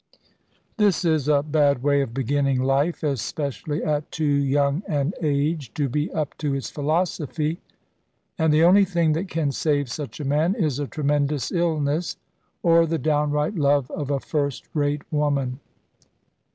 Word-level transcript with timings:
This 0.77 1.05
is 1.05 1.27
a 1.27 1.43
bad 1.43 1.83
way 1.83 2.01
of 2.01 2.11
beginning 2.11 2.59
life, 2.63 3.03
especially 3.03 3.83
at 3.83 4.11
too 4.11 4.25
young 4.25 4.81
an 4.87 5.13
age 5.21 5.71
to 5.75 5.87
be 5.87 6.11
up 6.11 6.35
to 6.39 6.55
its 6.55 6.71
philosophy; 6.71 7.61
and 8.35 8.51
the 8.51 8.63
only 8.63 8.83
thing 8.83 9.11
that 9.13 9.29
can 9.29 9.51
save 9.51 9.91
such 9.91 10.19
a 10.19 10.25
man 10.25 10.55
is 10.55 10.79
a 10.79 10.87
tremendous 10.87 11.51
illness, 11.51 12.17
or 12.63 12.87
the 12.87 12.97
downright 12.97 13.53
love 13.55 13.91
of 13.91 14.09
a 14.09 14.19
first 14.19 14.67
rate 14.73 15.03
woman. 15.13 15.59